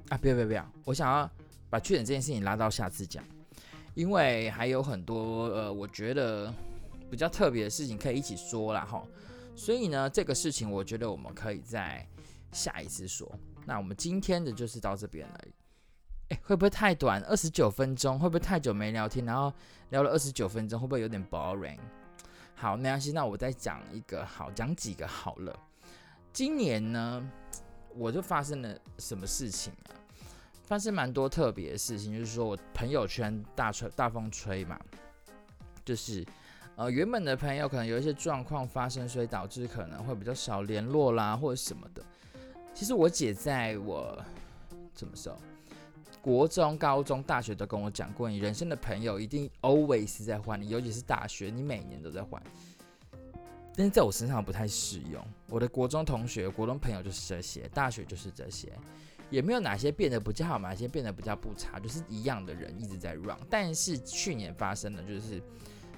[0.08, 0.16] 啊！
[0.16, 1.30] 不要不要不要，我想要
[1.68, 3.22] 把确诊这件事情拉到下次讲，
[3.94, 6.52] 因为还有很多呃，我觉得
[7.10, 8.84] 比较特别的事情可以一起说啦。
[8.84, 9.04] 哈。
[9.54, 12.06] 所以呢，这个事情我觉得我们可以在
[12.52, 13.30] 下一次说。
[13.66, 15.40] 那我们今天的就是到这边了。
[16.30, 17.20] 诶，会不会太短？
[17.24, 19.22] 二十九分钟会不会太久没聊天？
[19.26, 19.52] 然后
[19.90, 21.78] 聊了二十九分钟，会不会有点 boring？
[22.54, 25.58] 好，没关系，那我再讲一个，好，讲几个好了。
[26.32, 27.30] 今年呢，
[27.96, 29.96] 我就发生了什么事情啊？
[30.64, 34.78] 发生蛮多特别的事情，就是说我朋友圈大吹大风吹嘛，
[35.84, 36.24] 就是
[36.76, 42.04] 呃原本的朋友可能有一些状况发生，所以导致可能会比较少联络啦，或者什么的。
[42.72, 44.16] 其实我姐在我
[44.94, 45.36] 怎么说，
[46.20, 52.42] 国中、高中、大学都跟我讲过，你人生的朋友一定 always 在换你，尤其是大学，你每年都在换。
[53.74, 55.24] 但是在我身上不太适用。
[55.48, 58.70] 我的国中同学、国中朋友就是这些，大学就是这些。
[59.30, 63.38] 也没有哪些变得比较好，哪些变得比较不差，就是一样的人一直在 run。
[63.48, 65.40] 但是去年发生的，就是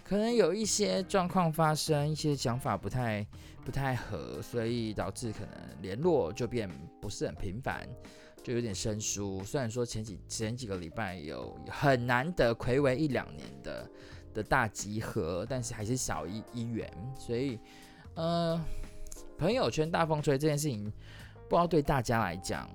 [0.05, 3.27] 可能有一些状况发生，一些想法不太
[3.65, 7.89] 不太合，所以导致可能联络就变不是很频繁，
[8.43, 9.43] 就有点生疏。
[9.45, 13.91] 虽然说前几前几个礼拜有很难得睽违一两年的
[14.35, 16.91] 的大集合，但是还是少一一员。
[17.19, 17.59] 所以，
[18.15, 18.61] 呃，
[19.39, 20.85] 朋友圈大风吹这件事情，
[21.49, 22.69] 不知道对大家来讲。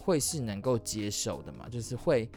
[0.00, 1.68] 会是能够接受的吗？
[1.68, 2.30] 就是会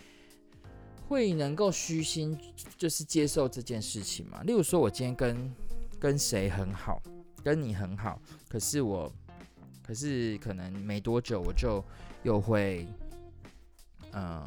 [1.07, 2.37] 会能够虚心，
[2.77, 4.43] 就是接受这件事情嘛？
[4.43, 5.55] 例如说，我今天跟
[5.97, 7.01] 跟谁很好，
[7.41, 9.09] 跟你很好，可是我，
[9.81, 11.81] 可是可能没多久我就
[12.23, 12.87] 又会，
[14.13, 14.43] 嗯、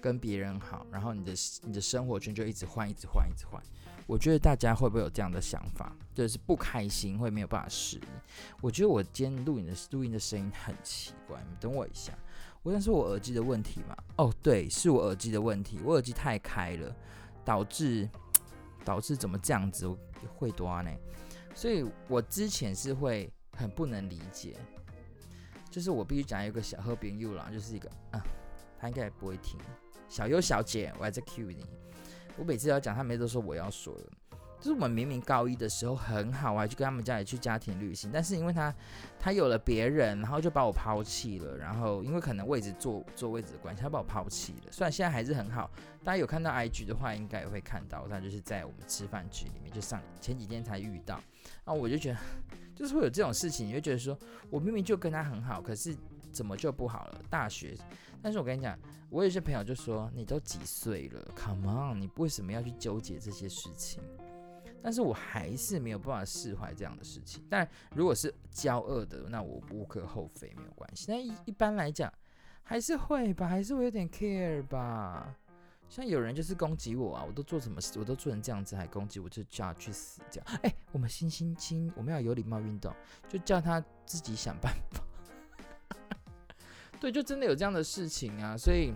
[0.00, 1.32] 跟别人好，然后你的
[1.62, 3.62] 你的生活圈就一直换，一直换，一直换。
[4.06, 8.02] 我觉得大家会不会有这样的想法，就是不开心，会没有办法适应？
[8.60, 12.12] 我觉得我今天录影的录音的声音很奇怪，你等我一下，
[12.62, 13.96] 我想是我耳机的问题嘛？
[14.16, 16.96] 哦，对，是我耳机的问题，我耳机太开了，
[17.44, 18.08] 导致
[18.84, 19.86] 导致怎么这样子
[20.34, 20.90] 会多呢？
[21.54, 24.56] 所以我之前是会很不能理解，
[25.70, 28.22] 就是我必须讲一个小喝饼 U 啦，就是一个啊，
[28.78, 29.58] 他应该也不会听，
[30.08, 31.64] 小优小姐，我还在 cue 你。
[32.36, 34.04] 我每次要讲，他们都说我要说了。
[34.58, 38.74] 就是我们明明高一的时候很好啊，就跟他们家里去家庭旅行，但是因为他
[39.18, 41.56] 他有了别人，然后就把我抛弃了。
[41.56, 44.70] 然后因为可能位置坐坐位置的关系，他把我抛弃了。
[44.70, 45.70] 虽然现在还是很好，
[46.04, 51.14] 大家有看到 IG 的话，应该也会看到他就是在我们吃饭局里面，就上前几天才遇到。
[51.64, 52.18] 然后我就觉得，
[52.80, 55.94] 就是会有这种事情，你会觉得说我明明就跟他很好，可是
[56.32, 57.22] 怎么就不好了？
[57.28, 57.76] 大学。
[58.22, 58.78] 但是我跟你讲，
[59.10, 64.02] 我有些朋友就说：“你都几岁了？Come on，你为什么要去纠结这些事情？”
[64.82, 67.44] 但是我还是没有办法释怀这样的事情。
[67.50, 71.04] 但如果是交恶的，那我无可厚非，没有关系。
[71.06, 72.10] 那一一般来讲，
[72.62, 75.36] 还是会吧，还是会有点 care 吧。
[75.90, 80.60] 像有人就是攻击我啊，我都做什么事，我都做成这样子还攻击我，就叫他去死这样。
[80.62, 82.94] 哎、我们新星星，我们要有礼貌运动，
[83.28, 85.02] 就叫他自己想办法。
[87.00, 88.94] 对，就真的有这样的事情啊，所以，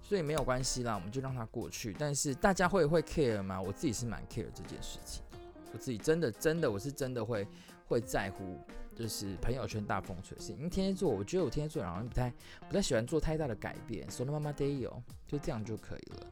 [0.00, 1.94] 所以没有关系啦，我们就让它过去。
[1.98, 3.60] 但是大家会会 care 吗？
[3.60, 5.22] 我自己是蛮 care 这件事情，
[5.74, 7.46] 我自己真的真的我是真的会
[7.86, 8.58] 会在乎，
[9.02, 10.52] 就是朋友圈大风吹的事。
[10.52, 12.32] 因为天蝎座，我觉得我天蝎座好像不太
[12.68, 16.26] 不太喜欢做太大的改变，所以妈妈得有，就这样就可以了。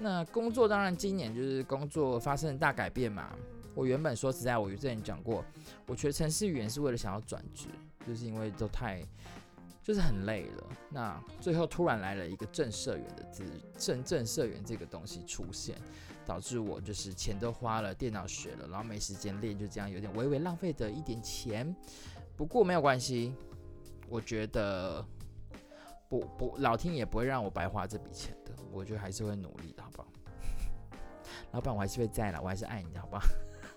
[0.00, 3.36] 那工作当然今年就是工作发生了大改变嘛。
[3.74, 5.44] 我原本说实在，我之前讲过，
[5.86, 7.66] 我觉得程式语言是为了想要转职，
[8.06, 9.02] 就是因为都太。
[9.86, 13.44] 就是很累了，那最后突然来了一个正社员的字，
[13.78, 15.76] 正正社员这个东西出现，
[16.26, 21.72] 导致我就是钱都花了，电脑学了，然后没时间练，就这样有点微微浪费的一点钱。
[22.36, 23.32] 不过没有关系，
[24.08, 25.06] 我觉得
[26.08, 30.08] 不不，老天也不会让我白花这笔钱的，我觉得还是会努力的，好不好？
[31.52, 33.22] 老板，我还是会在了，我还是爱你的，好不好？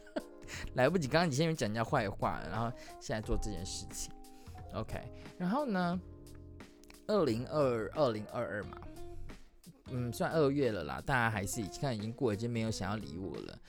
[0.73, 4.11] 来不及，刚刚你先讲人家坏话，然后现在做这件事情。
[4.73, 5.01] OK，
[5.37, 5.99] 然后呢，
[7.07, 8.77] 二零二二零二二嘛，
[9.91, 13.59] 嗯，算二月了啦，大家还是已经看已经过，已经没有想要理我了。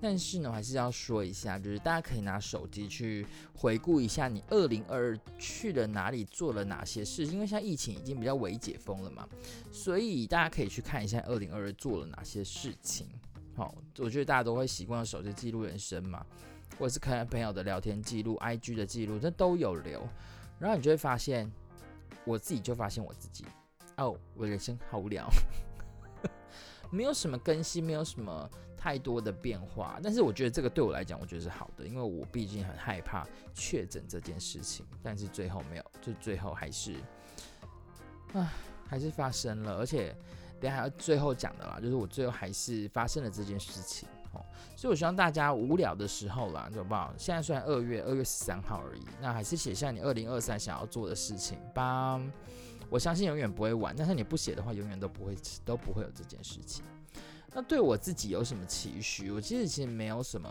[0.00, 7.24] 但是呢，我还是要说一下，就是大家可以拿手机去回顾一下你二零二二去了哪里，做了哪些事。
[7.24, 9.26] 因为现在疫情已经比较微解封了嘛，
[9.72, 13.08] 所以大家可以去看一下二零二二做了哪些事情。
[13.56, 16.26] 好，我觉得大家都会习惯用手机记录人生嘛，
[16.78, 20.06] 或者是看朋友的聊天记录、IG 的记录，这都有留。
[20.58, 21.50] 然后你就会发现，
[22.24, 23.44] 我自己就发现我自己，
[23.96, 25.28] 哦，我人生好无聊，
[26.90, 29.98] 没有什么更新，没有什么太多的变化。
[30.02, 34.86] 但是我觉得这个对我来讲，我觉得是好的，因为我毕竟很害怕确诊这件事情。
[35.02, 36.94] 但是最后没有，就最后还是，
[38.32, 38.52] 啊，
[38.86, 39.76] 还是发生了。
[39.76, 40.16] 而且
[40.60, 44.08] 等下还要最后讲的啦，就是我最后还是发生了这件事情。
[44.76, 47.12] 所以我希望大家无聊的时候啦，好不好？
[47.18, 52.20] 现在虽然二月二月十三号而已，那还是写下你二零二三想要做的事情吧。
[52.90, 56.84] 我相信永远不会晚，但是你不写的话，永远都不会都不会有这件事情。
[57.52, 59.30] 那对我自己有什么期许？
[59.30, 60.48] 我其实其实没有什么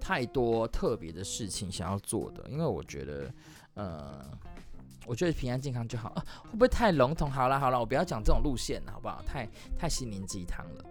[0.00, 3.34] 太多特别的事情想要做的，因为我觉得，
[3.74, 4.24] 呃，
[5.06, 6.08] 我觉得平安健康就好。
[6.10, 7.30] 啊，会不会太笼统？
[7.30, 9.22] 好了好了，我不要讲这种路线了，好不好？
[9.22, 10.84] 太太心灵鸡汤了。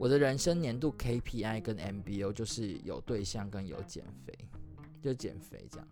[0.00, 4.32] 我的人生年度 KPI 跟 MBO 就是有对象跟有减肥，
[5.02, 5.86] 就减肥这样，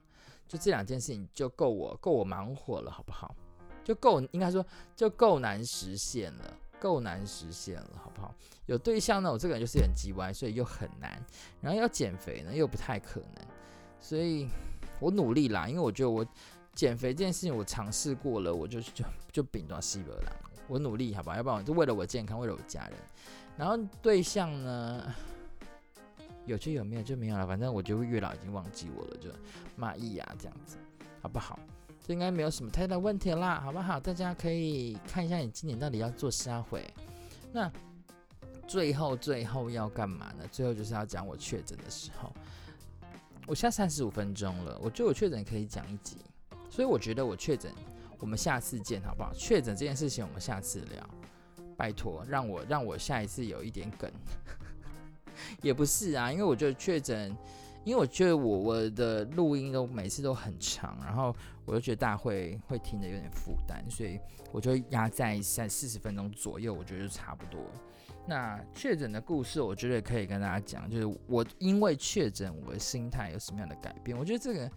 [0.49, 3.37] 就这两件事情就够我够我忙活了，好不好？
[3.85, 4.65] 就够应该说
[4.97, 6.57] 就够难实现了。
[6.81, 8.35] 够难实现了，好不好？
[8.65, 11.23] 有对象呢，我这个人就是很机歪，所以又很难。
[11.61, 13.45] 然后要减肥呢，又不太可能。
[14.01, 14.49] 所以
[15.01, 16.25] 我努力啦，因为我觉得我
[16.75, 20.33] 减肥这件事情我尝试过了，我就就就饼断西伯了。
[20.69, 21.37] 我努力，好不好？
[21.37, 22.99] 要不然就为了我健康，为了我家人。
[23.59, 25.15] 然后对象呢，
[26.47, 27.45] 有就有，没有就没有了。
[27.45, 29.29] 反正我就月老已经忘记我了，就
[29.77, 30.77] 蚂蚁啊这样子，
[31.21, 31.59] 好不好？
[32.07, 33.99] 这应该没有什么太大问题啦，好不好？
[33.99, 36.89] 大家可以看一下你今年到底要做啥会。
[37.53, 37.71] 那
[38.67, 40.47] 最后最后要干嘛呢？
[40.53, 42.33] 最后就是要讲我确诊的时候。
[43.47, 46.19] 我现在三十五分钟了，我觉得我确诊可以讲一集，
[46.71, 47.73] 所以我觉得我确诊，
[48.21, 49.33] 我们下次见好不好？
[49.35, 51.11] 确诊这件事情我们下次聊，
[51.79, 54.11] 拜托让我让我下一次有一点梗。
[55.63, 57.35] 也不是啊，因为我觉得确诊。
[57.85, 64.21] 因为我觉得我我的录音都每次都很长，然后我就觉得大家会会听的有点负担，所以
[64.53, 67.59] 我就压在在四十分钟左右，我觉得就差不多。
[68.27, 74.19] 那确诊的故事，我觉得可以跟大家讲，就是我因为确诊，我的心态有什么样的改变？
[74.19, 74.71] 我觉得这个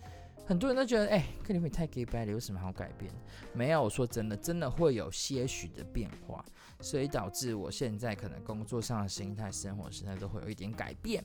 [0.52, 3.10] 很多人都觉得，哎、欸，克林会太 gay 白了，有什么好改变？
[3.54, 6.44] 没有，我说真的，真的会有些许的变化，
[6.82, 11.24] 所以导致我现在可能工作上的心态、生活心态都会有一点改变。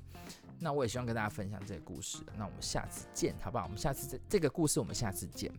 [0.61, 2.19] 那我也希望跟大家分享这个故事。
[2.39, 3.65] 那我们下次见，好不好？
[3.65, 5.53] 我们下次这这个故事，我们下次见。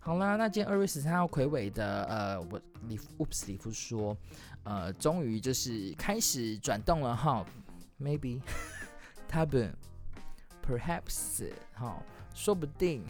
[0.00, 4.16] 好啦，那今天二月十三号，魁伟的呃，我里，Oops，里夫说，
[4.64, 7.46] 呃，终于就是开始转动了哈。
[8.00, 8.42] Maybe，
[9.28, 9.72] 他本
[10.66, 12.02] ，Perhaps，哈，
[12.38, 13.02] 说不定。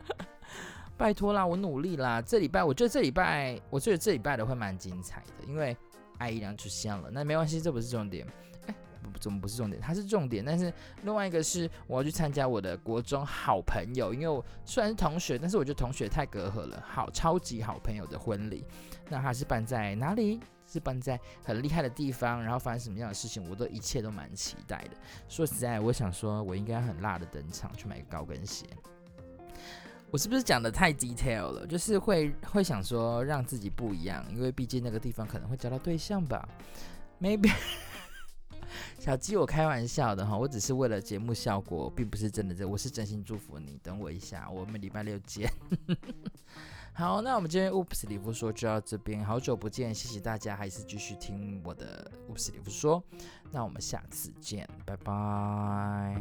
[0.98, 2.20] 拜托啦，我努力啦。
[2.20, 5.74] 这礼拜，我觉得这礼拜，我觉得这礼拜的会蛮精彩的，因为
[6.18, 7.10] 艾怡良出现了。
[7.10, 8.26] 那没关系，这不是重点。
[8.66, 8.74] 哎
[9.18, 9.80] 怎么不是重点？
[9.80, 10.72] 它是重点，但是
[11.02, 16.82] 另外一个是我要去参加我的国中好朋友，因为我虽然是同学，但是我觉得同学太隔阂了。
[16.86, 18.66] 好，超级好朋友的婚礼，
[19.08, 20.40] 那它是办在哪里？
[20.66, 24.96] 是办在很厉害的地方，然后发生什么样的事情，我都一切都蛮期待的。
[25.28, 28.66] 说实在，我想说，我应该很辣的登场去买个高跟鞋。
[30.10, 31.66] 我是不是讲得太 detail 了？
[31.66, 36.48] 就是会会想说让自己不一样，因为毕竟那个地方可能会交到对象吧
[37.20, 37.52] ？Maybe。
[38.98, 43.78] 小鸡，我开玩笑的哈，我只是为了节目效果，并不是真的这，我是真心祝福你。
[43.82, 45.50] 等我一下，我们礼拜六见。
[46.98, 53.04] 好，那我们今天 Oops 里夫说就到这边，好久不见，谢谢大家，还是继续听我的 Oops 里夫说，
[53.52, 56.16] 那我们下次见，拜拜。